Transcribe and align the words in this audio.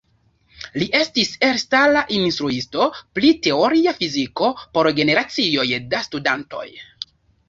Li 0.83 0.85
estis 0.99 1.33
elstara 1.47 1.99
instruisto 2.15 2.87
pri 3.17 3.29
teoria 3.47 3.93
fiziko 3.99 4.49
por 4.79 4.89
generacioj 5.01 5.69
da 5.93 6.01
studantoj. 6.07 6.65